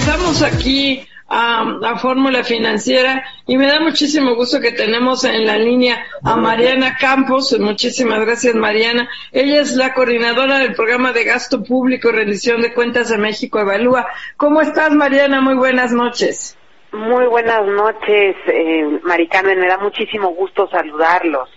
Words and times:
regresamos 0.00 0.42
aquí 0.42 1.06
a, 1.28 1.78
a 1.84 1.98
Fórmula 1.98 2.42
Financiera 2.42 3.22
y 3.46 3.58
me 3.58 3.66
da 3.66 3.80
muchísimo 3.80 4.34
gusto 4.34 4.60
que 4.60 4.72
tenemos 4.72 5.24
en 5.24 5.46
la 5.46 5.58
línea 5.58 6.04
a 6.24 6.36
Mariana 6.36 6.96
Campos. 6.98 7.54
Muchísimas 7.58 8.20
gracias, 8.20 8.54
Mariana. 8.54 9.08
Ella 9.30 9.60
es 9.60 9.76
la 9.76 9.92
coordinadora 9.92 10.58
del 10.58 10.74
programa 10.74 11.12
de 11.12 11.24
gasto 11.24 11.62
público 11.62 12.08
y 12.08 12.12
rendición 12.12 12.62
de 12.62 12.72
cuentas 12.72 13.10
de 13.10 13.18
México 13.18 13.60
Evalúa. 13.60 14.06
¿Cómo 14.36 14.62
estás, 14.62 14.90
Mariana? 14.92 15.40
Muy 15.42 15.54
buenas 15.54 15.92
noches. 15.92 16.56
Muy 16.92 17.26
buenas 17.26 17.66
noches, 17.66 18.36
eh, 18.46 19.00
Maricarmen. 19.02 19.60
Me 19.60 19.68
da 19.68 19.78
muchísimo 19.78 20.30
gusto 20.30 20.68
saludarlos. 20.70 21.48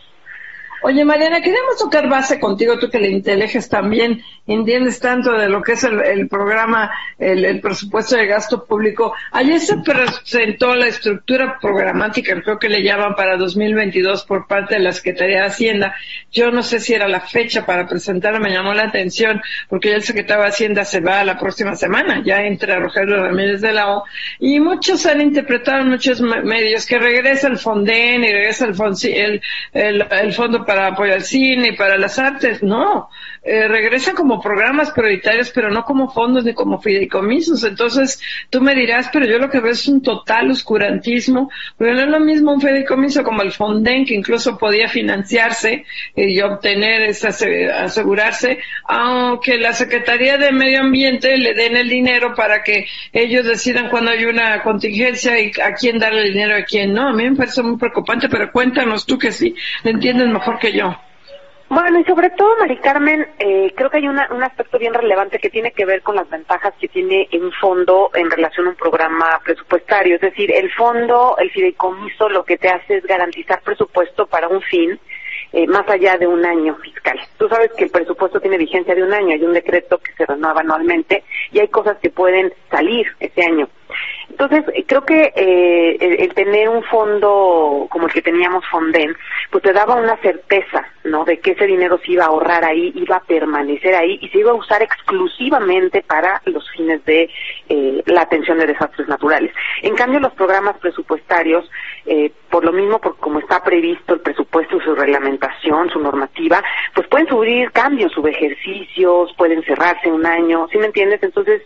Oye, 0.86 1.06
Mariana, 1.06 1.42
queremos 1.42 1.78
tocar 1.78 2.10
base 2.10 2.42
contigo, 2.42 2.78
tú 2.78 2.90
que 2.90 3.00
le 3.00 3.10
inteliges 3.10 3.70
también, 3.70 4.22
entiendes 4.46 5.00
tanto 5.00 5.32
de 5.32 5.48
lo 5.48 5.62
que 5.62 5.72
es 5.72 5.86
el, 5.86 6.28
programa, 6.28 6.92
el, 7.18 7.62
presupuesto 7.62 8.18
de 8.18 8.26
gasto 8.26 8.66
público. 8.66 9.14
Ayer 9.32 9.62
se 9.62 9.78
presentó 9.78 10.76
la 10.76 10.88
estructura 10.88 11.58
programática, 11.62 12.42
creo 12.42 12.60
que 12.60 12.68
le 12.68 12.84
llaman 12.84 13.16
para 13.16 13.38
2022 13.38 14.26
por 14.26 14.46
parte 14.46 14.76
de 14.76 14.82
la 14.82 14.92
Secretaría 14.92 15.40
de 15.40 15.46
Hacienda. 15.46 15.96
Yo 16.34 16.52
no 16.52 16.62
sé 16.62 16.82
si 16.82 16.94
era 16.94 17.08
la 17.08 17.22
fecha 17.22 17.66
para 17.66 17.88
presentarla, 17.88 18.40
me 18.40 18.52
llamó 18.52 18.74
la 18.74 18.84
atención, 18.84 19.42
porque 19.70 19.90
ya 19.90 19.96
el 19.96 20.04
secretario 20.04 20.44
de 20.44 20.50
Hacienda 20.50 20.84
se 20.84 21.00
va 21.00 21.24
la 21.24 21.40
próxima 21.40 21.78
semana, 21.78 22.22
ya 22.26 22.44
entra 22.44 22.80
Rogelio 22.80 23.24
Ramírez 23.24 23.62
de 23.62 23.72
la 23.72 23.90
O, 23.90 24.04
y 24.38 24.60
muchos 24.60 25.06
han 25.06 25.22
interpretado 25.22 25.80
en 25.80 25.92
muchos 25.92 26.20
medios 26.20 26.86
que 26.86 27.00
regresa 27.00 27.48
el 27.48 27.58
Fonden 27.58 28.26
y 28.26 28.32
regresa 28.34 28.66
el, 28.66 28.76
el, 29.14 29.42
el, 29.72 30.08
el 30.12 30.34
Fondo 30.34 30.66
para 30.74 30.88
apoyar 30.88 31.18
el 31.18 31.24
cine 31.24 31.74
para 31.74 31.98
las 32.00 32.18
artes, 32.18 32.64
no, 32.64 33.10
eh, 33.46 33.68
regresan 33.68 34.16
como 34.16 34.42
programas 34.42 34.92
prioritarios, 34.92 35.52
pero 35.52 35.70
no 35.70 35.84
como 35.84 36.10
fondos 36.10 36.46
ni 36.46 36.54
como 36.54 36.80
fideicomisos. 36.80 37.64
Entonces, 37.66 38.22
tú 38.50 38.62
me 38.62 38.74
dirás, 38.74 39.10
pero 39.12 39.26
yo 39.26 39.38
lo 39.38 39.50
que 39.50 39.60
veo 39.60 39.74
es 39.74 39.86
un 39.88 40.02
total 40.02 40.50
oscurantismo, 40.52 41.52
porque 41.78 41.94
no 41.94 42.00
es 42.02 42.08
lo 42.08 42.20
mismo 42.22 42.54
un 42.54 42.62
fideicomiso 42.62 43.24
como 43.24 43.42
el 43.42 43.52
Fonden, 43.52 44.06
que 44.06 44.14
incluso 44.14 44.58
podía 44.58 44.88
financiarse 44.88 45.86
y 46.16 46.40
obtener, 46.42 47.04
esa, 47.04 47.30
asegurarse, 47.84 48.60
aunque 48.88 49.58
la 49.58 49.74
Secretaría 49.74 50.38
de 50.38 50.54
Medio 50.54 50.80
Ambiente 50.80 51.36
le 51.38 51.54
den 51.54 51.76
el 51.76 51.90
dinero 51.90 52.34
para 52.36 52.64
que 52.64 52.86
ellos 53.12 53.46
decidan 53.46 53.90
cuando 53.90 54.12
hay 54.12 54.24
una 54.24 54.64
contingencia 54.64 55.38
y 55.40 55.52
a 55.62 55.74
quién 55.74 56.00
darle 56.00 56.22
el 56.22 56.34
dinero 56.34 56.58
y 56.58 56.62
a 56.62 56.66
quién 56.66 56.94
no. 56.94 57.10
A 57.10 57.14
mí 57.14 57.30
me 57.30 57.36
parece 57.36 57.62
muy 57.62 57.78
preocupante, 57.78 58.30
pero 58.30 58.52
cuéntanos 58.52 59.06
tú 59.06 59.18
que 59.18 59.34
sí, 59.34 59.54
lo 59.84 59.92
entiendes 59.92 60.30
mejor 60.30 60.60
que 60.60 60.72
yo. 60.72 60.98
Bueno, 61.74 62.00
y 62.00 62.04
sobre 62.04 62.30
todo, 62.30 62.56
Mari 62.60 62.78
Carmen, 62.78 63.26
eh, 63.40 63.74
creo 63.76 63.90
que 63.90 63.98
hay 63.98 64.08
un 64.08 64.20
aspecto 64.20 64.78
bien 64.78 64.94
relevante 64.94 65.40
que 65.40 65.50
tiene 65.50 65.72
que 65.72 65.86
ver 65.86 66.04
con 66.04 66.16
las 66.16 66.30
ventajas 66.30 66.72
que 66.80 66.88
tiene 66.88 67.28
un 67.34 67.52
fondo 67.54 68.12
en 68.14 68.30
relación 68.30 68.68
a 68.68 68.70
un 68.70 68.76
programa 68.76 69.42
presupuestario. 69.44 70.14
Es 70.14 70.22
decir, 70.22 70.52
el 70.52 70.72
fondo, 70.74 71.36
el 71.40 71.50
fideicomiso, 71.50 72.30
lo 72.30 72.44
que 72.46 72.60
te 72.60 72.70
hace 72.70 72.98
es 72.98 73.04
garantizar 73.08 73.64
presupuesto 73.64 74.28
para 74.28 74.50
un 74.50 74.62
fin 74.62 75.00
eh, 75.52 75.66
más 75.66 75.90
allá 75.90 76.16
de 76.18 76.28
un 76.28 76.46
año 76.46 76.76
fiscal. 76.76 77.20
Tú 77.38 77.50
sabes 77.50 77.72
que 77.76 77.86
el 77.86 77.90
presupuesto 77.90 78.40
tiene 78.40 78.60
vigencia 78.60 78.94
de 78.94 79.02
un 79.02 79.12
año, 79.12 79.34
hay 79.34 79.44
un 79.44 79.54
decreto 79.54 79.98
que 79.98 80.14
se 80.14 80.28
renueva 80.28 80.62
anualmente 80.62 81.24
y 81.52 81.60
hay 81.60 81.70
cosas 81.70 81.98
que 81.98 82.12
pueden 82.12 82.54
salir 82.70 83.08
ese 83.20 83.44
año. 83.44 83.68
Entonces, 84.34 84.64
eh, 84.74 84.84
creo 84.88 85.06
que 85.06 85.32
eh, 85.36 85.98
el, 86.00 86.34
tener 86.34 86.68
un 86.68 86.82
fondo 86.86 87.86
como 87.92 88.08
el 88.08 88.14
que 88.14 88.24
teníamos 88.24 88.66
Fonden, 88.68 89.16
pues 89.52 89.64
te 89.64 89.74
daba 89.74 89.96
una 89.96 90.18
certeza, 90.18 90.88
¿no? 91.04 91.24
De 91.24 91.38
que 91.38 91.52
ese 91.52 91.68
dinero 91.68 92.00
se 92.04 92.14
iba 92.14 92.24
a 92.24 92.30
ahorrar 92.30 92.66
ahí, 92.66 92.92
iba 92.96 93.18
a 93.18 93.24
permanecer 93.24 93.94
ahí 93.94 94.18
y 94.22 94.30
se 94.30 94.40
iba 94.40 94.50
a 94.50 94.56
usar 94.56 94.82
exclusivamente 94.82 96.02
para 96.02 96.42
los 96.46 96.68
fines 96.72 97.06
de 97.06 97.30
eh, 97.70 98.04
la 98.08 98.22
atención 98.22 98.58
de 98.58 98.66
desastres 98.66 99.08
naturales. 99.08 99.54
En 99.84 99.94
cambio, 99.94 100.20
los 100.20 100.34
programas 100.34 100.78
presupuestarios, 100.80 101.70
por 102.50 102.66
lo 102.66 102.72
mismo, 102.72 103.00
por 103.00 103.18
como 103.18 103.40
está 103.40 103.64
previsto 103.64 104.16
el 104.16 104.22
presupuesto, 104.22 104.80
su 104.82 104.96
reglamentación, 104.96 105.90
su 105.90 106.00
normativa, 106.00 106.62
pues 106.96 107.08
pueden 107.08 107.28
subir 107.28 107.72
cambios, 107.72 108.12
subir 108.12 108.34
ejercicios, 108.34 109.34
pueden 109.38 109.64
cerrarse 109.64 110.12
un 110.12 110.26
año, 110.26 110.68
¿sí 110.72 110.80
me 110.80 110.88
entiendes? 110.88 111.22
Entonces, 111.22 111.62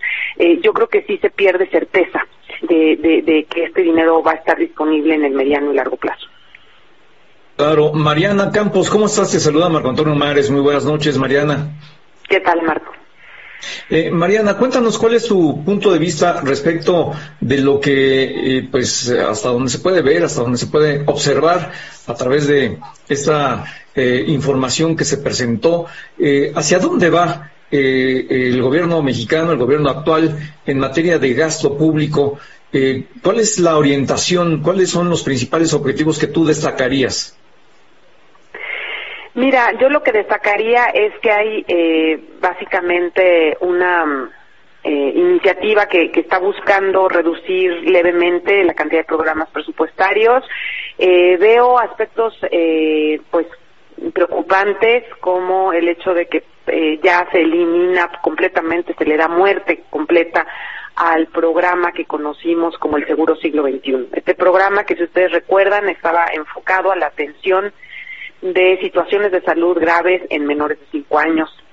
yo 0.61 0.73
creo 0.73 0.89
que 0.89 1.03
sí 1.03 1.17
se 1.19 1.29
pierde 1.29 1.67
certeza 1.67 2.27
de, 3.07 3.45
que 3.49 3.65
este 3.65 3.81
dinero 3.81 4.21
va 4.21 4.31
a 4.31 4.35
estar 4.35 4.57
disponible 4.57 5.15
en 5.15 5.25
el 5.25 5.33
mediano 5.33 5.71
y 5.71 5.75
largo 5.75 5.97
plazo. 5.97 6.27
Claro, 7.55 7.93
Mariana 7.93 8.51
Campos, 8.51 8.89
¿cómo 8.89 9.07
estás? 9.07 9.31
Te 9.31 9.39
saluda 9.39 9.69
Marco 9.69 9.89
Antonio 9.89 10.15
Mares. 10.15 10.51
Muy 10.51 10.61
buenas 10.61 10.85
noches, 10.85 11.17
Mariana. 11.17 11.69
¿Qué 12.27 12.39
tal, 12.39 12.61
Marco? 12.61 12.91
Eh, 13.89 14.11
Mariana, 14.11 14.55
cuéntanos 14.57 14.99
cuál 14.99 15.15
es 15.15 15.25
tu 15.25 15.63
punto 15.63 15.91
de 15.91 15.97
vista 15.97 16.41
respecto 16.41 17.13
de 17.39 17.57
lo 17.57 17.79
que, 17.79 18.57
eh, 18.57 18.67
pues, 18.69 19.09
hasta 19.09 19.49
donde 19.49 19.71
se 19.71 19.79
puede 19.79 20.03
ver, 20.03 20.23
hasta 20.23 20.41
donde 20.41 20.59
se 20.59 20.67
puede 20.67 21.03
observar 21.07 21.71
a 22.05 22.13
través 22.13 22.47
de 22.47 22.77
esta 23.09 23.65
eh, 23.95 24.25
información 24.27 24.95
que 24.95 25.05
se 25.05 25.17
presentó, 25.17 25.87
hacia 26.55 26.77
dónde 26.77 27.09
va 27.09 27.51
eh, 27.69 28.25
el 28.29 28.61
gobierno 28.61 29.01
mexicano, 29.01 29.51
el 29.51 29.57
gobierno 29.57 29.89
actual, 29.89 30.37
en 30.65 30.79
materia 30.79 31.19
de 31.19 31.33
gasto 31.33 31.77
público, 31.77 32.39
eh, 32.73 33.05
¿cuál 33.23 33.39
es 33.39 33.59
la 33.59 33.77
orientación, 33.77 34.61
cuáles 34.61 34.89
son 34.89 35.09
los 35.09 35.23
principales 35.23 35.73
objetivos 35.73 36.19
que 36.19 36.27
tú 36.27 36.45
destacarías? 36.45 37.37
Mira, 39.33 39.73
yo 39.79 39.89
lo 39.89 40.01
que 40.01 40.11
destacaría 40.11 40.85
es 40.87 41.13
que 41.19 41.31
hay 41.31 41.65
eh, 41.67 42.19
básicamente 42.41 43.57
una 43.61 44.31
iniciativa 44.83 45.85
que, 45.87 46.11
está 46.15 46.39
buscando 46.39 47.09
reducir 47.09 47.73
levemente 47.89 48.63
la 48.63 48.73
cantidad 48.73 49.01
de 49.01 49.05
programas 49.05 49.49
presupuestarios. 49.49 50.45
veo 50.97 51.77
aspectos, 51.77 52.33
pues, 53.29 53.47
preocupantes 54.13 55.03
como 55.19 55.73
el 55.73 55.89
hecho 55.89 56.13
de 56.13 56.27
que 56.27 56.43
eh, 56.67 56.99
ya 57.01 57.27
se 57.31 57.41
elimina 57.41 58.09
completamente, 58.21 58.93
se 58.97 59.05
le 59.05 59.17
da 59.17 59.27
muerte 59.27 59.83
completa 59.89 60.45
al 60.97 61.27
programa 61.27 61.91
que 61.91 62.05
conocimos 62.05 62.75
como 62.79 62.97
el 62.97 63.05
Seguro 63.05 63.35
Siglo 63.35 63.63
XXI. 63.63 64.09
Este 64.13 64.33
programa 64.33 64.83
que 64.83 64.95
si 64.95 65.03
ustedes 65.03 65.31
recuerdan 65.31 65.87
estaba 65.89 66.25
enfocado 66.33 66.91
a 66.91 66.95
la 66.95 67.05
atención 67.05 67.71
de 68.41 68.79
situaciones 68.81 69.31
de 69.31 69.41
salud 69.41 69.77
graves 69.77 70.23
en 70.29 70.47
menores 70.47 70.79
de 70.79 70.85
5 70.91 71.19
años 71.19 71.63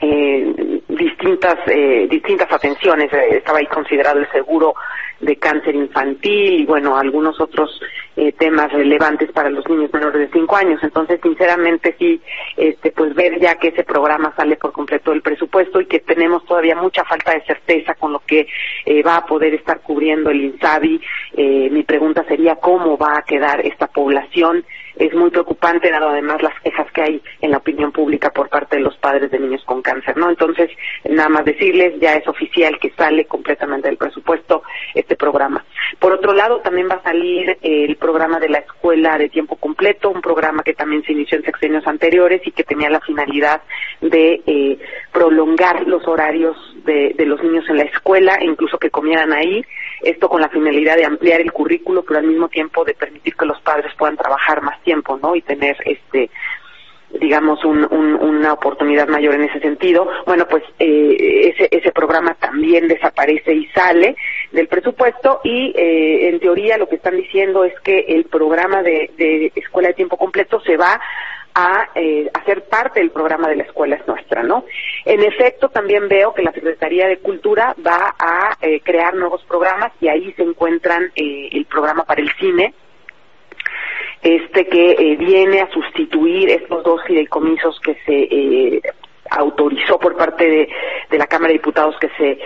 eh, 0.00 0.82
distintas 0.88 1.56
eh, 1.66 2.06
distintas 2.10 2.50
atenciones 2.50 3.12
eh, 3.12 3.36
estaba 3.36 3.58
ahí 3.58 3.66
considerado 3.66 4.18
el 4.18 4.30
seguro 4.30 4.74
de 5.20 5.36
cáncer 5.36 5.74
infantil 5.74 6.60
y 6.60 6.64
bueno 6.64 6.96
algunos 6.96 7.40
otros 7.40 7.80
eh, 8.16 8.32
temas 8.32 8.72
relevantes 8.72 9.30
para 9.32 9.50
los 9.50 9.68
niños 9.68 9.92
menores 9.92 10.20
de 10.20 10.32
cinco 10.32 10.56
años. 10.56 10.80
Entonces 10.82 11.20
sinceramente 11.22 11.94
sí 11.98 12.20
este 12.56 12.92
pues 12.92 13.14
ver 13.14 13.40
ya 13.40 13.56
que 13.56 13.68
ese 13.68 13.84
programa 13.84 14.34
sale 14.36 14.56
por 14.56 14.72
completo 14.72 15.10
del 15.10 15.22
presupuesto 15.22 15.80
y 15.80 15.86
que 15.86 16.00
tenemos 16.00 16.44
todavía 16.44 16.76
mucha 16.76 17.04
falta 17.04 17.32
de 17.32 17.42
certeza 17.42 17.94
con 17.94 18.12
lo 18.12 18.20
que 18.20 18.46
va 19.06 19.16
a 19.16 19.26
poder 19.26 19.54
estar 19.54 19.80
cubriendo 19.80 20.30
el 20.30 20.40
Insabi 20.42 21.00
mi 21.36 21.82
pregunta 21.84 22.24
sería 22.24 22.56
cómo 22.56 22.98
va 22.98 23.18
a 23.18 23.22
quedar 23.22 23.64
esta 23.64 23.86
población 23.86 24.64
es 25.00 25.14
muy 25.14 25.30
preocupante 25.30 25.90
dado 25.90 26.10
además 26.10 26.42
las 26.42 26.60
quejas 26.60 26.86
que 26.92 27.02
hay 27.02 27.22
en 27.40 27.50
la 27.50 27.56
opinión 27.56 27.90
pública 27.90 28.30
por 28.30 28.50
parte 28.50 28.76
de 28.76 28.82
los 28.82 28.96
padres 28.98 29.30
de 29.30 29.38
niños 29.38 29.64
con 29.64 29.80
cáncer, 29.80 30.16
¿no? 30.18 30.28
Entonces, 30.28 30.70
nada 31.08 31.30
más 31.30 31.44
decirles, 31.46 31.98
ya 31.98 32.14
es 32.14 32.28
oficial 32.28 32.78
que 32.78 32.90
sale 32.90 33.24
completamente 33.24 33.88
del 33.88 33.96
presupuesto 33.96 34.62
este 34.94 35.16
programa. 35.16 35.64
Por 35.98 36.12
otro 36.12 36.34
lado, 36.34 36.60
también 36.60 36.88
va 36.90 36.96
a 36.96 37.02
salir 37.02 37.56
el 37.62 37.96
programa 37.96 38.38
de 38.38 38.50
la 38.50 38.58
escuela 38.58 39.16
de 39.16 39.30
tiempo 39.30 39.56
completo, 39.56 40.10
un 40.10 40.20
programa 40.20 40.62
que 40.62 40.74
también 40.74 41.02
se 41.02 41.12
inició 41.12 41.38
en 41.38 41.44
sexenios 41.44 41.86
anteriores 41.86 42.46
y 42.46 42.52
que 42.52 42.64
tenía 42.64 42.90
la 42.90 43.00
finalidad 43.00 43.62
de 44.02 44.42
eh, 44.46 44.78
prolongar 45.12 45.86
los 45.86 46.06
horarios 46.06 46.56
de, 46.90 47.26
los 47.26 47.42
niños 47.42 47.64
en 47.68 47.76
la 47.76 47.84
escuela 47.84 48.38
incluso 48.42 48.78
que 48.78 48.90
comieran 48.90 49.32
ahí, 49.32 49.64
esto 50.02 50.28
con 50.28 50.40
la 50.40 50.48
finalidad 50.48 50.96
de 50.96 51.04
ampliar 51.04 51.40
el 51.40 51.52
currículo, 51.52 52.02
pero 52.02 52.18
al 52.18 52.26
mismo 52.26 52.48
tiempo 52.48 52.84
de 52.84 52.94
permitir 52.94 53.34
que 53.36 53.46
los 53.46 53.60
padres 53.60 53.92
puedan 53.98 54.16
trabajar 54.16 54.62
más 54.62 54.82
tiempo, 54.82 55.18
¿no? 55.22 55.34
Y 55.36 55.42
tener 55.42 55.76
este 55.84 56.30
digamos, 57.18 57.64
una 57.64 58.52
oportunidad 58.52 59.08
mayor 59.08 59.34
en 59.34 59.42
ese 59.42 59.58
sentido. 59.58 60.08
Bueno, 60.26 60.46
pues 60.48 60.62
eh, 60.78 61.52
ese, 61.52 61.68
ese 61.70 61.90
programa 61.90 62.34
también 62.34 62.86
desaparece 62.86 63.52
y 63.52 63.66
sale 63.68 64.14
del 64.52 64.68
presupuesto 64.68 65.40
y 65.42 65.72
eh, 65.76 66.28
en 66.28 66.38
teoría 66.38 66.78
lo 66.78 66.88
que 66.88 66.96
están 66.96 67.16
diciendo 67.16 67.64
es 67.64 67.74
que 67.80 67.98
el 68.08 68.26
programa 68.26 68.82
de, 68.82 69.10
de 69.16 69.52
escuela 69.56 69.88
de 69.88 69.94
tiempo 69.94 70.16
completo 70.16 70.60
se 70.60 70.76
va 70.76 71.00
a 71.60 71.90
eh, 71.94 72.30
parte 72.70 73.00
del 73.00 73.10
programa 73.10 73.48
de 73.48 73.56
la 73.56 73.64
escuela 73.64 73.96
es 73.96 74.06
nuestra, 74.06 74.42
¿no? 74.42 74.64
En 75.04 75.22
efecto, 75.22 75.68
también 75.68 76.08
veo 76.08 76.32
que 76.32 76.42
la 76.42 76.52
Secretaría 76.52 77.06
de 77.06 77.18
Cultura 77.18 77.74
va 77.86 78.14
a 78.18 78.56
eh, 78.62 78.80
crear 78.80 79.14
nuevos 79.14 79.44
programas 79.44 79.92
y 80.00 80.08
ahí 80.08 80.32
se 80.32 80.42
encuentran 80.42 81.12
eh, 81.14 81.50
el 81.52 81.66
programa 81.66 82.04
para 82.04 82.22
el 82.22 82.30
cine, 82.38 82.72
este 84.22 84.66
que 84.66 85.16
viene 85.18 85.60
a 85.60 85.70
sustituir 85.70 86.50
estos 86.50 86.82
dos 86.82 87.02
fideicomisos 87.06 87.78
que 87.80 87.94
se 88.06 88.82
autorizó 89.30 89.98
por 89.98 90.16
parte 90.16 90.68
de, 91.10 91.18
la 91.18 91.26
Cámara 91.26 91.48
de 91.48 91.58
Diputados 91.58 91.96
que 91.98 92.08
se, 92.18 92.38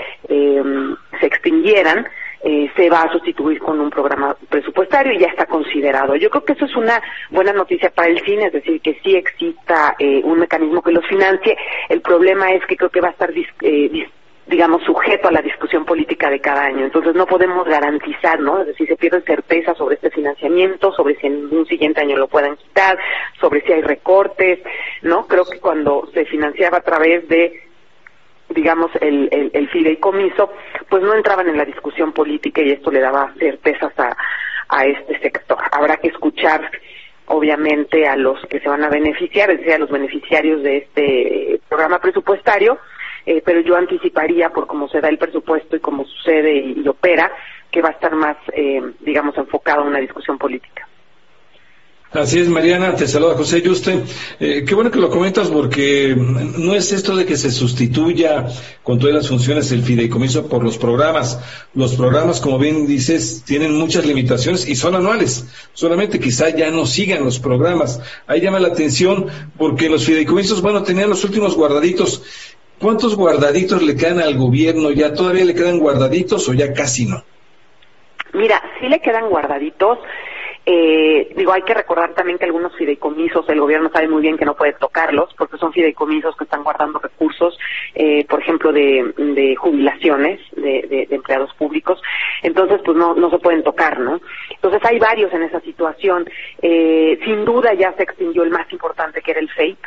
se 1.18 1.26
extinguieran, 1.26 2.06
eh, 2.44 2.70
se 2.76 2.90
va 2.90 3.02
a 3.02 3.12
sustituir 3.12 3.58
con 3.58 3.80
un 3.80 3.88
programa 3.88 4.36
presupuestario 4.50 5.14
y 5.14 5.18
ya 5.18 5.28
está 5.28 5.46
considerado. 5.46 6.14
Yo 6.16 6.28
creo 6.28 6.44
que 6.44 6.52
eso 6.52 6.66
es 6.66 6.76
una 6.76 7.02
buena 7.30 7.54
noticia 7.54 7.90
para 7.90 8.08
el 8.08 8.20
cine, 8.20 8.46
es 8.46 8.52
decir, 8.52 8.82
que 8.82 9.00
sí 9.02 9.16
exista 9.16 9.96
eh, 9.98 10.20
un 10.22 10.40
mecanismo 10.40 10.82
que 10.82 10.92
los 10.92 11.06
financie. 11.06 11.56
El 11.88 12.02
problema 12.02 12.52
es 12.52 12.64
que 12.66 12.76
creo 12.76 12.90
que 12.90 13.00
va 13.00 13.08
a 13.08 13.12
estar 13.12 13.30
eh, 13.62 14.08
digamos, 14.46 14.82
sujeto 14.82 15.28
a 15.28 15.32
la 15.32 15.40
discusión 15.40 15.86
política 15.86 16.28
de 16.28 16.40
cada 16.40 16.64
año. 16.64 16.84
Entonces 16.84 17.14
no 17.14 17.26
podemos 17.26 17.66
garantizar, 17.66 18.38
¿no? 18.40 18.60
Es 18.60 18.66
decir, 18.66 18.88
se 18.88 18.96
pierde 18.96 19.22
certeza 19.22 19.74
sobre 19.74 19.94
este 19.94 20.10
financiamiento, 20.10 20.92
sobre 20.92 21.16
si 21.16 21.28
en 21.28 21.48
un 21.50 21.64
siguiente 21.66 22.02
año 22.02 22.18
lo 22.18 22.28
puedan 22.28 22.56
quitar, 22.56 22.98
sobre 23.40 23.62
si 23.62 23.72
hay 23.72 23.80
recortes, 23.80 24.58
¿no? 25.00 25.26
Creo 25.26 25.46
que 25.46 25.60
cuando 25.60 26.10
se 26.12 26.26
financiaba 26.26 26.78
a 26.78 26.82
través 26.82 27.26
de 27.28 27.62
digamos, 28.54 28.90
el, 29.00 29.28
el, 29.32 29.50
el, 29.52 29.68
fideicomiso, 29.68 30.50
pues 30.88 31.02
no 31.02 31.14
entraban 31.14 31.48
en 31.48 31.58
la 31.58 31.64
discusión 31.64 32.12
política 32.12 32.62
y 32.62 32.70
esto 32.70 32.90
le 32.90 33.00
daba 33.00 33.32
certezas 33.38 33.92
a, 33.98 34.16
a 34.68 34.86
este 34.86 35.18
sector. 35.20 35.58
Habrá 35.72 35.96
que 35.96 36.08
escuchar, 36.08 36.70
obviamente, 37.26 38.06
a 38.06 38.16
los 38.16 38.40
que 38.46 38.60
se 38.60 38.68
van 38.68 38.84
a 38.84 38.88
beneficiar, 38.88 39.50
es 39.50 39.58
decir, 39.58 39.74
a 39.74 39.78
los 39.78 39.90
beneficiarios 39.90 40.62
de 40.62 40.76
este 40.78 41.60
programa 41.68 41.98
presupuestario, 42.00 42.78
eh, 43.26 43.42
pero 43.44 43.60
yo 43.60 43.76
anticiparía, 43.76 44.50
por 44.50 44.66
cómo 44.66 44.88
se 44.88 45.00
da 45.00 45.08
el 45.08 45.18
presupuesto 45.18 45.76
y 45.76 45.80
cómo 45.80 46.04
sucede 46.04 46.54
y, 46.54 46.86
opera, 46.86 47.32
que 47.70 47.82
va 47.82 47.88
a 47.88 47.92
estar 47.92 48.14
más, 48.14 48.36
eh, 48.52 48.82
digamos, 49.00 49.36
enfocado 49.36 49.82
en 49.82 49.88
una 49.88 50.00
discusión 50.00 50.38
política. 50.38 50.86
Así 52.14 52.38
es, 52.38 52.48
Mariana, 52.48 52.94
te 52.94 53.08
saluda 53.08 53.34
José 53.34 53.60
Yuste. 53.60 54.04
Eh, 54.38 54.64
qué 54.64 54.76
bueno 54.76 54.92
que 54.92 55.00
lo 55.00 55.10
comentas 55.10 55.48
porque 55.48 56.14
no 56.16 56.72
es 56.72 56.92
esto 56.92 57.16
de 57.16 57.26
que 57.26 57.36
se 57.36 57.50
sustituya 57.50 58.46
con 58.84 59.00
todas 59.00 59.16
las 59.16 59.28
funciones 59.28 59.72
el 59.72 59.82
fideicomiso 59.82 60.48
por 60.48 60.62
los 60.62 60.78
programas. 60.78 61.40
Los 61.74 61.96
programas, 61.96 62.40
como 62.40 62.60
bien 62.60 62.86
dices, 62.86 63.42
tienen 63.44 63.74
muchas 63.74 64.06
limitaciones 64.06 64.68
y 64.68 64.76
son 64.76 64.94
anuales. 64.94 65.48
Solamente 65.72 66.20
quizá 66.20 66.50
ya 66.50 66.70
no 66.70 66.86
sigan 66.86 67.24
los 67.24 67.40
programas. 67.40 68.00
Ahí 68.28 68.40
llama 68.40 68.60
la 68.60 68.68
atención 68.68 69.26
porque 69.58 69.88
los 69.88 70.04
fideicomisos, 70.04 70.62
bueno, 70.62 70.84
tenían 70.84 71.10
los 71.10 71.24
últimos 71.24 71.56
guardaditos. 71.56 72.22
¿Cuántos 72.78 73.16
guardaditos 73.16 73.82
le 73.82 73.96
quedan 73.96 74.20
al 74.20 74.38
gobierno? 74.38 74.92
¿Ya 74.92 75.14
todavía 75.14 75.44
le 75.44 75.54
quedan 75.54 75.80
guardaditos 75.80 76.48
o 76.48 76.52
ya 76.52 76.72
casi 76.74 77.06
no? 77.06 77.24
Mira, 78.34 78.62
sí 78.80 78.88
le 78.88 79.00
quedan 79.00 79.28
guardaditos. 79.30 79.98
Eh, 80.66 81.32
digo, 81.36 81.52
hay 81.52 81.62
que 81.62 81.74
recordar 81.74 82.14
también 82.14 82.38
que 82.38 82.46
algunos 82.46 82.74
fideicomisos, 82.76 83.46
el 83.48 83.60
gobierno 83.60 83.90
sabe 83.92 84.08
muy 84.08 84.22
bien 84.22 84.38
que 84.38 84.46
no 84.46 84.54
puede 84.54 84.72
tocarlos, 84.72 85.34
porque 85.36 85.58
son 85.58 85.72
fideicomisos 85.72 86.36
que 86.36 86.44
están 86.44 86.62
guardando 86.62 86.98
recursos, 86.98 87.58
eh, 87.94 88.24
por 88.26 88.40
ejemplo, 88.40 88.72
de, 88.72 89.54
jubilaciones 89.58 90.40
de, 90.52 91.06
empleados 91.10 91.52
públicos. 91.54 92.00
Entonces, 92.42 92.80
pues 92.84 92.96
no, 92.96 93.14
no 93.14 93.30
se 93.30 93.38
pueden 93.38 93.62
tocar, 93.62 93.98
¿no? 94.00 94.20
Entonces, 94.50 94.80
hay 94.84 94.98
varios 94.98 95.32
en 95.34 95.42
esa 95.42 95.60
situación. 95.60 96.28
Eh, 96.62 97.18
sin 97.24 97.44
duda 97.44 97.74
ya 97.74 97.92
se 97.92 98.04
extinguió 98.04 98.42
el 98.42 98.50
más 98.50 98.70
importante, 98.72 99.20
que 99.20 99.32
era 99.32 99.40
el 99.40 99.50
FEIP, 99.50 99.78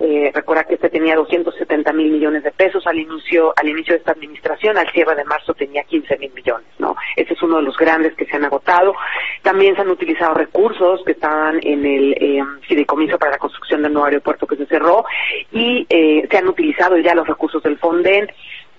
eh, 0.00 0.30
recuerda 0.34 0.64
que 0.64 0.74
este 0.74 0.90
tenía 0.90 1.14
270 1.14 1.92
mil 1.92 2.10
millones 2.10 2.42
de 2.42 2.50
pesos 2.50 2.86
al 2.86 2.98
inicio, 2.98 3.52
al 3.56 3.68
inicio 3.68 3.94
de 3.94 3.98
esta 3.98 4.12
administración, 4.12 4.76
al 4.76 4.90
cierre 4.90 5.14
de 5.14 5.24
marzo 5.24 5.54
tenía 5.54 5.84
15 5.84 6.18
mil 6.18 6.32
millones, 6.32 6.66
¿no? 6.78 6.96
Ese 7.16 7.34
es 7.34 7.42
uno 7.42 7.56
de 7.56 7.62
los 7.62 7.76
grandes 7.76 8.14
que 8.14 8.26
se 8.26 8.36
han 8.36 8.44
agotado. 8.44 8.94
También 9.42 9.74
se 9.76 9.82
han 9.82 9.90
utilizado 9.90 10.34
recursos 10.34 11.02
que 11.04 11.12
estaban 11.12 11.60
en 11.62 11.86
el 11.86 12.12
eh, 12.14 12.42
fideicomiso 12.66 13.18
para 13.18 13.32
la 13.32 13.38
construcción 13.38 13.82
del 13.82 13.92
nuevo 13.92 14.06
aeropuerto 14.06 14.46
que 14.46 14.56
se 14.56 14.66
cerró 14.66 15.04
y 15.52 15.86
eh, 15.88 16.26
se 16.30 16.38
han 16.38 16.48
utilizado 16.48 16.96
ya 16.98 17.14
los 17.14 17.26
recursos 17.26 17.62
del 17.62 17.78
Fonden 17.78 18.28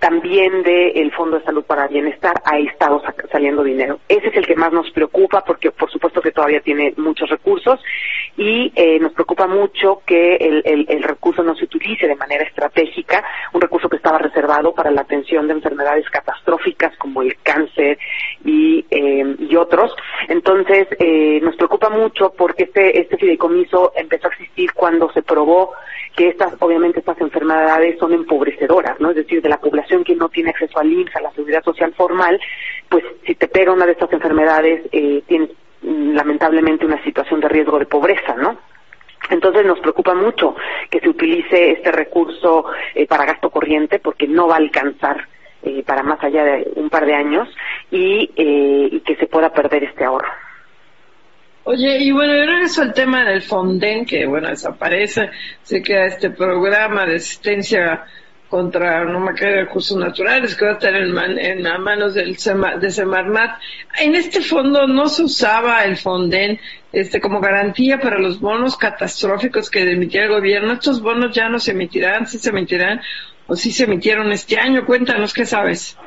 también 0.05 0.61
del 0.61 1.11
Fondo 1.13 1.39
de 1.39 1.45
Salud 1.45 1.63
para 1.63 1.87
Bienestar 1.87 2.35
ha 2.45 2.59
estado 2.59 3.01
saliendo 3.31 3.63
dinero. 3.63 3.97
Ese 4.07 4.27
es 4.27 4.35
el 4.35 4.45
que 4.45 4.55
más 4.55 4.71
nos 4.71 4.91
preocupa 4.91 5.43
porque 5.43 5.71
por 5.71 5.89
supuesto 5.89 6.21
que 6.21 6.31
todavía 6.31 6.61
tiene 6.61 6.93
muchos 6.97 7.27
recursos 7.27 7.79
y 8.37 8.71
eh, 8.75 8.99
nos 8.99 9.13
preocupa 9.13 9.47
mucho 9.47 10.03
que 10.05 10.35
el, 10.35 11.01
recurso 11.01 11.41
no 11.41 11.55
se 11.55 11.63
utilice 11.63 12.07
de 12.07 12.15
manera 12.15 12.43
estratégica, 12.43 13.23
un 13.53 13.61
recurso 13.61 13.89
que 13.89 13.97
estaba 13.97 14.19
reservado 14.19 14.75
para 14.75 14.91
la 14.91 15.01
atención 15.01 15.47
de 15.47 15.53
enfermedades 15.53 16.07
catastróficas 16.11 16.95
como 16.97 17.23
el 17.23 17.37
cáncer 17.41 17.97
y, 18.43 18.85
eh, 18.91 19.35
y 19.39 19.55
otros. 19.55 19.91
Entonces 20.27 20.87
eh, 20.99 21.39
nos 21.41 21.55
preocupa 21.55 21.89
mucho 21.89 22.31
porque 22.37 22.65
este, 22.65 22.99
este 22.99 23.17
fideicomiso 23.17 23.91
empezó 23.95 24.27
a 24.27 24.31
existir 24.33 24.71
cuando 24.73 25.11
se 25.13 25.23
probó 25.23 25.71
que 26.15 26.29
estas, 26.29 26.53
obviamente 26.59 26.99
estas 26.99 27.19
enfermedades 27.19 27.99
son 27.99 28.13
empobrecedoras, 28.13 28.99
¿no? 28.99 29.09
Es 29.09 29.17
decir, 29.17 29.41
de 29.41 29.49
la 29.49 29.59
población 29.59 30.03
que 30.03 30.15
no 30.15 30.29
tiene 30.29 30.51
acceso 30.51 30.79
al 30.79 30.91
IMSS, 30.91 31.15
a 31.15 31.21
la 31.21 31.31
seguridad 31.31 31.63
social 31.63 31.93
formal, 31.93 32.39
pues 32.89 33.03
si 33.25 33.35
te 33.35 33.47
pega 33.47 33.73
una 33.73 33.85
de 33.85 33.91
estas 33.93 34.11
enfermedades, 34.13 34.83
eh, 34.91 35.23
tienes 35.27 35.49
mm, 35.81 36.13
lamentablemente 36.13 36.85
una 36.85 37.03
situación 37.03 37.41
de 37.41 37.49
riesgo 37.49 37.79
de 37.79 37.85
pobreza, 37.85 38.35
¿no? 38.35 38.57
Entonces 39.29 39.65
nos 39.65 39.79
preocupa 39.79 40.13
mucho 40.13 40.55
que 40.89 40.99
se 40.99 41.09
utilice 41.09 41.71
este 41.71 41.91
recurso 41.91 42.65
eh, 42.93 43.07
para 43.07 43.25
gasto 43.25 43.49
corriente 43.49 43.99
porque 43.99 44.27
no 44.27 44.47
va 44.47 44.55
a 44.55 44.59
alcanzar 44.59 45.27
eh, 45.63 45.83
para 45.83 46.03
más 46.03 46.23
allá 46.23 46.43
de 46.43 46.71
un 46.75 46.89
par 46.89 47.05
de 47.05 47.15
años 47.15 47.49
y, 47.89 48.29
eh, 48.35 48.89
y 48.91 48.99
que 48.99 49.15
se 49.15 49.27
pueda 49.27 49.51
perder 49.51 49.83
este 49.83 50.03
ahorro. 50.03 50.29
Oye, 51.67 51.97
y 51.97 52.11
bueno, 52.11 52.35
yo 52.35 52.45
regreso 52.45 52.83
al 52.83 52.93
tema 52.93 53.25
del 53.25 53.41
Fonden, 53.41 54.05
que 54.05 54.27
bueno, 54.27 54.49
desaparece, 54.49 55.31
se 55.63 55.81
queda 55.81 56.05
este 56.05 56.29
programa 56.29 57.07
de 57.07 57.15
asistencia 57.15 58.05
contra 58.47 59.03
no 59.03 59.19
me 59.19 59.33
de 59.33 59.63
recursos 59.63 59.97
naturales 59.97 60.55
que 60.55 60.63
va 60.63 60.71
a 60.71 60.73
estar 60.75 60.95
en, 60.95 61.17
en 61.39 61.81
manos 61.81 62.13
del 62.13 62.35
de 62.35 62.91
Semarnat. 62.91 63.59
En 63.99 64.13
este 64.13 64.41
fondo 64.41 64.85
no 64.85 65.09
se 65.09 65.23
usaba 65.23 65.83
el 65.85 65.97
Fonden 65.97 66.59
este, 66.93 67.19
como 67.19 67.41
garantía 67.41 67.99
para 67.99 68.19
los 68.19 68.39
bonos 68.39 68.77
catastróficos 68.77 69.71
que 69.71 69.91
emitía 69.91 70.25
el 70.25 70.29
gobierno. 70.29 70.73
Estos 70.73 71.01
bonos 71.01 71.35
ya 71.35 71.49
no 71.49 71.57
se 71.57 71.71
emitirán, 71.71 72.27
sí 72.27 72.37
se 72.37 72.51
emitirán 72.51 73.01
o 73.47 73.55
sí 73.55 73.71
se 73.71 73.85
emitieron 73.85 74.31
este 74.31 74.59
año. 74.59 74.85
Cuéntanos 74.85 75.33
qué 75.33 75.45
sabes. 75.45 75.97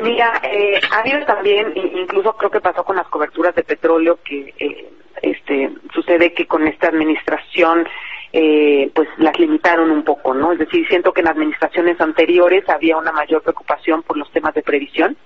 Mira, 0.00 0.40
eh, 0.42 0.80
ha 0.90 0.98
habido 0.98 1.24
también, 1.24 1.72
incluso 1.74 2.36
creo 2.36 2.50
que 2.50 2.60
pasó 2.60 2.84
con 2.84 2.96
las 2.96 3.08
coberturas 3.08 3.54
de 3.54 3.64
petróleo, 3.64 4.18
que 4.22 4.54
eh, 4.58 4.90
este, 5.22 5.70
sucede 5.94 6.34
que 6.34 6.46
con 6.46 6.66
esta 6.68 6.88
administración 6.88 7.88
eh, 8.32 8.90
pues 8.94 9.08
las 9.16 9.38
limitaron 9.38 9.90
un 9.90 10.02
poco, 10.02 10.34
¿no? 10.34 10.52
Es 10.52 10.58
decir, 10.58 10.86
siento 10.88 11.12
que 11.12 11.22
en 11.22 11.28
administraciones 11.28 11.98
anteriores 12.00 12.68
había 12.68 12.98
una 12.98 13.12
mayor 13.12 13.42
preocupación 13.42 14.02
por 14.02 14.18
los 14.18 14.30
temas 14.32 14.52
de 14.54 14.62
previsión, 14.62 15.16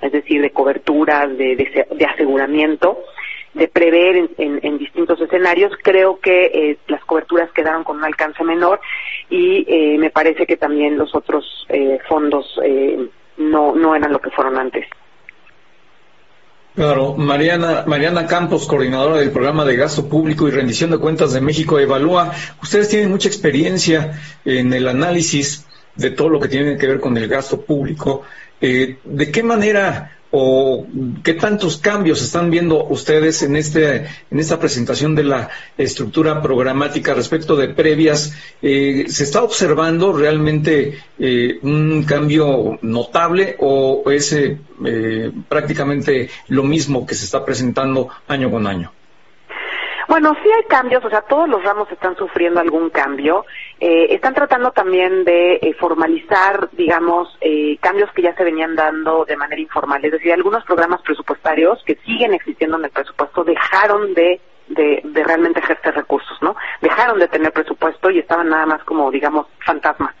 es 0.00 0.12
decir, 0.12 0.40
de 0.40 0.50
coberturas, 0.50 1.36
de, 1.36 1.56
de, 1.56 2.04
aseguramiento, 2.04 3.02
de 3.54 3.66
prever 3.66 4.30
en, 4.38 4.78
distintos 4.78 5.20
escenarios. 5.20 5.72
Creo 5.82 6.20
que 6.20 6.44
eh, 6.46 6.78
las 6.86 7.04
coberturas 7.04 7.50
quedaron 7.52 7.82
con 7.82 7.96
un 7.96 8.04
alcance 8.04 8.44
menor 8.44 8.80
y 9.28 9.64
eh, 9.66 9.98
me 9.98 10.10
parece 10.10 10.46
que 10.46 10.56
también 10.56 10.96
los 10.96 11.14
otros 11.14 11.66
eh, 11.68 11.98
fondos 12.08 12.58
no, 13.40 13.74
no 13.74 13.96
eran 13.96 14.12
lo 14.12 14.20
que 14.20 14.30
fueron 14.30 14.58
antes. 14.58 14.86
Claro, 16.74 17.14
Mariana, 17.14 17.84
Mariana 17.86 18.26
Campos, 18.26 18.66
coordinadora 18.68 19.16
del 19.16 19.32
programa 19.32 19.64
de 19.64 19.76
gasto 19.76 20.08
público 20.08 20.46
y 20.46 20.52
rendición 20.52 20.90
de 20.90 20.98
cuentas 20.98 21.32
de 21.32 21.40
México, 21.40 21.78
evalúa. 21.78 22.32
Ustedes 22.62 22.88
tienen 22.88 23.10
mucha 23.10 23.28
experiencia 23.28 24.20
en 24.44 24.72
el 24.72 24.86
análisis 24.86 25.66
de 25.96 26.10
todo 26.10 26.28
lo 26.28 26.38
que 26.38 26.48
tiene 26.48 26.78
que 26.78 26.86
ver 26.86 27.00
con 27.00 27.16
el 27.16 27.26
gasto 27.26 27.60
público. 27.60 28.22
Eh, 28.60 28.98
¿De 29.04 29.30
qué 29.30 29.42
manera 29.42 30.12
o 30.30 30.86
qué 31.24 31.34
tantos 31.34 31.78
cambios 31.78 32.22
están 32.22 32.50
viendo 32.50 32.84
ustedes 32.86 33.42
en 33.42 33.56
este 33.56 34.06
en 34.30 34.38
esta 34.38 34.60
presentación 34.60 35.14
de 35.14 35.24
la 35.24 35.50
estructura 35.76 36.40
programática 36.40 37.14
respecto 37.14 37.56
de 37.56 37.68
previas 37.68 38.32
eh, 38.62 39.06
se 39.08 39.24
está 39.24 39.42
observando 39.42 40.12
realmente 40.12 40.98
eh, 41.18 41.58
un 41.62 42.04
cambio 42.04 42.78
notable 42.82 43.56
o 43.58 44.04
es 44.10 44.32
eh, 44.32 45.32
prácticamente 45.48 46.30
lo 46.48 46.62
mismo 46.62 47.04
que 47.04 47.16
se 47.16 47.24
está 47.24 47.44
presentando 47.44 48.08
año 48.28 48.50
con 48.50 48.66
año 48.66 48.92
bueno, 50.10 50.34
sí 50.42 50.50
hay 50.50 50.64
cambios, 50.64 51.04
o 51.04 51.08
sea, 51.08 51.20
todos 51.22 51.48
los 51.48 51.62
ramos 51.62 51.88
están 51.92 52.16
sufriendo 52.16 52.58
algún 52.58 52.90
cambio. 52.90 53.46
Eh, 53.78 54.08
están 54.10 54.34
tratando 54.34 54.72
también 54.72 55.22
de 55.22 55.60
eh, 55.62 55.72
formalizar, 55.78 56.68
digamos, 56.72 57.28
eh, 57.40 57.78
cambios 57.80 58.10
que 58.10 58.22
ya 58.22 58.34
se 58.34 58.42
venían 58.42 58.74
dando 58.74 59.24
de 59.24 59.36
manera 59.36 59.62
informal. 59.62 60.04
Es 60.04 60.10
decir, 60.10 60.32
algunos 60.32 60.64
programas 60.64 61.00
presupuestarios 61.02 61.80
que 61.86 61.94
siguen 62.04 62.34
existiendo 62.34 62.76
en 62.76 62.86
el 62.86 62.90
presupuesto 62.90 63.44
dejaron 63.44 64.12
de 64.14 64.40
de, 64.66 65.00
de, 65.02 65.24
realmente 65.24 65.58
ejercer 65.58 65.94
recursos, 65.94 66.40
¿no? 66.42 66.54
Dejaron 66.80 67.18
de 67.18 67.26
tener 67.28 67.52
presupuesto 67.52 68.08
y 68.10 68.20
estaban 68.20 68.48
nada 68.48 68.66
más 68.66 68.84
como, 68.84 69.10
digamos, 69.10 69.46
fantasmas. 69.66 70.14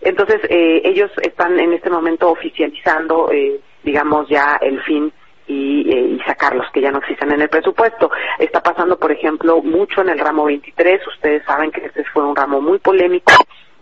Entonces, 0.00 0.40
eh, 0.48 0.82
ellos 0.84 1.10
están 1.22 1.58
en 1.58 1.72
este 1.72 1.90
momento 1.90 2.30
oficializando, 2.30 3.30
eh, 3.32 3.60
digamos, 3.82 4.28
ya 4.28 4.58
el 4.60 4.80
fin 4.82 5.12
y, 5.48 5.90
eh, 5.90 6.16
y, 6.16 6.20
sacarlos 6.20 6.70
que 6.72 6.80
ya 6.80 6.92
no 6.92 6.98
existen 6.98 7.32
en 7.32 7.42
el 7.42 7.48
presupuesto. 7.48 8.10
Está 8.38 8.62
pasando, 8.62 8.98
por 8.98 9.10
ejemplo, 9.10 9.62
mucho 9.62 10.02
en 10.02 10.10
el 10.10 10.18
ramo 10.18 10.44
23. 10.44 11.06
Ustedes 11.06 11.44
saben 11.44 11.70
que 11.70 11.84
este 11.86 12.04
fue 12.04 12.24
un 12.24 12.36
ramo 12.36 12.60
muy 12.60 12.78
polémico 12.78 13.32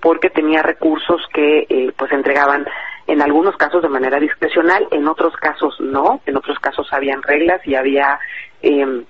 porque 0.01 0.31
tenía 0.31 0.63
recursos 0.63 1.21
que 1.35 1.67
eh, 1.69 1.93
pues 1.97 2.13
entregaban 2.13 2.67
en 3.07 3.23
algunos 3.23 3.57
casos 3.57 3.83
de 3.83 3.89
manera 3.89 4.19
discrecional, 4.19 4.87
en 4.91 5.07
otros 5.09 5.35
casos 5.37 5.75
no, 5.81 6.21
en 6.27 6.37
otros 6.37 6.59
casos 6.59 6.89
habían 6.93 7.23
reglas 7.23 7.61
y 7.67 7.75
había 7.75 8.19
eh, 8.63 9.05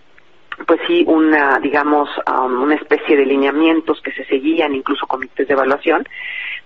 pues 0.65 0.81
sí, 0.87 1.05
una, 1.07 1.59
digamos, 1.59 2.09
um, 2.27 2.63
una 2.63 2.77
especie 2.77 3.17
de 3.17 3.27
lineamientos 3.27 4.01
que 4.01 4.13
se 4.13 4.25
seguían, 4.25 4.75
incluso 4.75 5.07
comités 5.07 5.47
de 5.47 5.55
evaluación, 5.55 6.05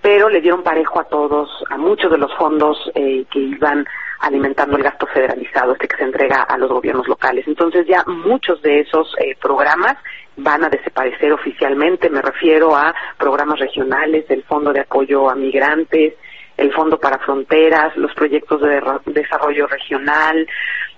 pero 0.01 0.29
le 0.29 0.41
dieron 0.41 0.63
parejo 0.63 1.01
a 1.01 1.05
todos, 1.05 1.51
a 1.69 1.77
muchos 1.77 2.11
de 2.11 2.19
los 2.19 2.33
fondos 2.37 2.79
eh, 2.95 3.25
que 3.31 3.41
iban 3.41 3.87
alimentando 4.21 4.77
el 4.77 4.83
gasto 4.83 5.07
federalizado, 5.07 5.73
este 5.73 5.89
que 5.89 5.97
se 5.97 6.05
entrega 6.05 6.43
a 6.43 6.59
los 6.59 6.71
gobiernos 6.71 7.09
locales. 7.09 7.47
Entonces 7.49 7.87
ya 7.87 8.05
muchos 8.07 8.61
de 8.63 8.81
esos 8.81 9.15
eh, 9.19 9.37
programas 9.41 9.97
van 10.37 10.65
a 10.65 10.69
desaparecer 10.69 11.33
oficialmente, 11.33 12.11
me 12.11 12.23
refiero 12.23 12.77
a 12.77 12.95
programas 13.19 13.59
regionales, 13.59 14.25
el 14.29 14.43
Fondo 14.45 14.73
de 14.73 14.81
Apoyo 14.81 15.29
a 15.29 15.35
Migrantes, 15.35 16.15
el 16.57 16.73
Fondo 16.73 16.99
para 16.99 17.19
Fronteras, 17.19 17.97
los 17.97 18.13
proyectos 18.15 18.61
de 18.61 18.83
desarrollo 19.07 19.67
regional, 19.67 20.47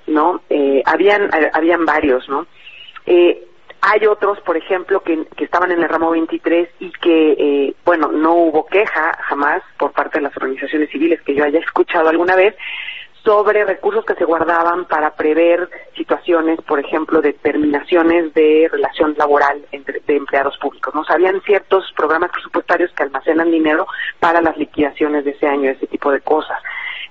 ¿no? 0.06 0.42
Eh, 0.50 0.82
habían, 0.84 1.30
habían 1.52 1.84
varios, 1.84 2.28
¿no? 2.28 2.46
Eh, 3.06 3.46
hay 3.80 4.06
otros, 4.06 4.40
por 4.40 4.56
ejemplo, 4.56 5.00
que, 5.00 5.26
estaban 5.38 5.72
en 5.72 5.82
el 5.82 5.88
ramo 5.88 6.10
23 6.10 6.68
y 6.78 6.90
que, 6.92 7.32
eh, 7.32 7.74
bueno, 7.84 8.12
no 8.12 8.34
hubo 8.34 8.66
queja 8.66 9.12
jamás 9.22 9.60
por 9.76 9.90
parte 9.90 10.18
de 10.18 10.22
las 10.22 10.36
organizaciones 10.36 10.88
civiles 10.90 11.20
que 11.22 11.34
yo 11.34 11.44
haya 11.44 11.58
escuchado 11.58 12.08
alguna 12.08 12.36
vez 12.36 12.54
sobre 13.24 13.64
recursos 13.64 14.04
que 14.04 14.14
se 14.14 14.24
guardaban 14.24 14.84
para 14.86 15.14
prever 15.14 15.68
situaciones, 15.96 16.60
por 16.62 16.80
ejemplo, 16.80 17.20
de 17.20 17.32
terminaciones 17.32 18.34
de 18.34 18.68
relación 18.70 19.14
laboral 19.16 19.64
entre, 19.70 20.00
de 20.00 20.16
empleados 20.16 20.58
públicos. 20.58 20.94
¿no? 20.94 21.04
habían 21.08 21.40
ciertos 21.42 21.92
programas 21.96 22.30
presupuestarios 22.30 22.90
que 22.92 23.04
almacenan 23.04 23.50
dinero 23.50 23.86
para 24.18 24.42
las 24.42 24.56
liquidaciones 24.56 25.24
de 25.24 25.32
ese 25.32 25.46
año, 25.46 25.70
ese 25.70 25.86
tipo 25.86 26.10
de 26.10 26.20
cosas. 26.20 26.60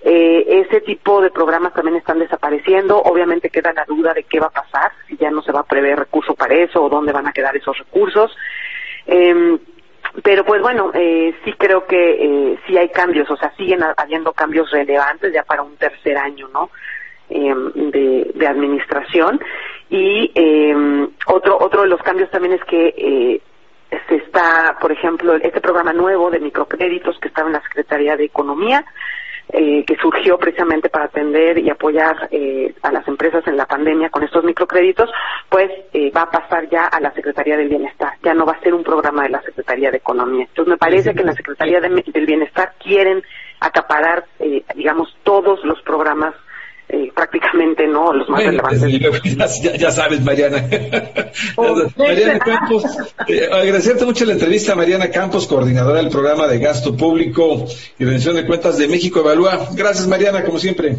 Eh, 0.03 0.63
ese 0.65 0.81
tipo 0.81 1.21
de 1.21 1.29
programas 1.29 1.73
también 1.73 1.97
están 1.97 2.19
desapareciendo. 2.19 2.97
Obviamente 2.97 3.49
queda 3.49 3.71
la 3.71 3.85
duda 3.85 4.13
de 4.13 4.23
qué 4.23 4.39
va 4.39 4.47
a 4.47 4.61
pasar, 4.61 4.91
si 5.07 5.15
ya 5.17 5.29
no 5.29 5.41
se 5.43 5.51
va 5.51 5.61
a 5.61 5.65
prever 5.65 5.99
recurso 5.99 6.33
para 6.33 6.55
eso 6.55 6.83
o 6.83 6.89
dónde 6.89 7.13
van 7.13 7.27
a 7.27 7.33
quedar 7.33 7.55
esos 7.55 7.77
recursos. 7.77 8.35
Eh, 9.05 9.59
pero 10.23 10.43
pues 10.43 10.61
bueno, 10.61 10.91
eh, 10.93 11.33
sí 11.43 11.53
creo 11.53 11.85
que 11.85 12.51
eh, 12.51 12.59
sí 12.67 12.77
hay 12.77 12.89
cambios, 12.89 13.29
o 13.29 13.37
sea, 13.37 13.53
siguen 13.55 13.81
habiendo 13.97 14.33
cambios 14.33 14.69
relevantes 14.71 15.33
ya 15.33 15.43
para 15.43 15.61
un 15.61 15.77
tercer 15.77 16.17
año, 16.17 16.47
¿no? 16.49 16.69
Em, 17.33 17.71
de, 17.91 18.31
de, 18.35 18.45
administración. 18.47 19.39
Y 19.89 20.31
eh, 20.35 21.07
otro, 21.27 21.57
otro 21.61 21.83
de 21.83 21.87
los 21.87 22.01
cambios 22.01 22.29
también 22.29 22.55
es 22.55 22.63
que 22.65 22.93
eh, 22.97 23.41
se 24.09 24.15
está, 24.15 24.77
por 24.81 24.91
ejemplo, 24.91 25.35
este 25.35 25.61
programa 25.61 25.93
nuevo 25.93 26.29
de 26.29 26.41
microcréditos 26.41 27.17
que 27.19 27.29
estaba 27.29 27.47
en 27.47 27.53
la 27.53 27.61
Secretaría 27.61 28.17
de 28.17 28.25
Economía, 28.25 28.83
eh, 29.53 29.83
que 29.85 29.95
surgió 29.97 30.37
precisamente 30.37 30.89
para 30.89 31.05
atender 31.05 31.57
y 31.57 31.69
apoyar 31.69 32.29
eh, 32.31 32.73
a 32.81 32.91
las 32.91 33.07
empresas 33.07 33.45
en 33.47 33.57
la 33.57 33.65
pandemia 33.65 34.09
con 34.09 34.23
estos 34.23 34.43
microcréditos, 34.43 35.09
pues 35.49 35.69
eh, 35.93 36.11
va 36.11 36.23
a 36.23 36.31
pasar 36.31 36.69
ya 36.69 36.85
a 36.85 36.99
la 36.99 37.11
Secretaría 37.13 37.57
del 37.57 37.69
Bienestar. 37.69 38.13
Ya 38.23 38.33
no 38.33 38.45
va 38.45 38.53
a 38.53 38.61
ser 38.61 38.73
un 38.73 38.83
programa 38.83 39.23
de 39.23 39.29
la 39.29 39.41
Secretaría 39.41 39.91
de 39.91 39.97
Economía. 39.97 40.45
Entonces 40.45 40.71
me 40.71 40.77
parece 40.77 41.13
que 41.13 41.21
en 41.21 41.27
la 41.27 41.33
Secretaría 41.33 41.81
del 41.81 42.25
Bienestar 42.25 42.73
quieren 42.81 43.21
acaparar, 43.59 44.25
digamos, 44.75 45.15
todos 45.23 45.63
los 45.63 45.81
programas 45.83 46.33
eh, 46.93 47.11
prácticamente 47.15 47.87
no 47.87 48.11
los 48.11 48.27
más 48.27 48.43
relevantes. 48.43 49.61
Ya, 49.79 49.91
sabes, 49.91 50.21
Mariana. 50.21 50.63
Oh, 51.55 51.75
Mariana 51.97 52.39
Campos, 52.39 52.83
eh, 53.27 53.49
agradecerte 53.51 54.05
mucho 54.05 54.25
la 54.25 54.33
entrevista, 54.33 54.75
Mariana 54.75 55.09
Campos, 55.09 55.47
coordinadora 55.47 55.99
del 55.99 56.09
programa 56.09 56.47
de 56.47 56.59
gasto 56.59 56.95
público 56.95 57.65
y 57.97 58.03
rendición 58.03 58.35
de 58.35 58.45
cuentas 58.45 58.77
de 58.77 58.87
México 58.87 59.21
Evalúa. 59.21 59.69
Gracias, 59.73 60.07
Mariana, 60.07 60.43
como 60.43 60.59
siempre. 60.59 60.97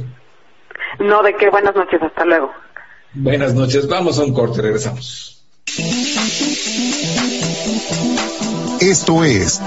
No, 0.99 1.23
de 1.23 1.35
qué, 1.37 1.51
buenas 1.51 1.75
noches, 1.75 2.01
hasta 2.03 2.25
luego. 2.25 2.51
Buenas 3.13 3.55
noches, 3.55 3.87
vamos 3.89 4.19
a 4.19 4.25
un 4.25 4.33
corte, 4.33 4.63
regresamos. 4.63 5.45
Esto 8.81 9.25
es 9.25 9.61